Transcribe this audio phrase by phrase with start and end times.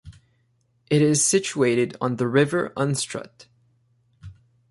[0.89, 3.45] It is situated on the river Unstrut.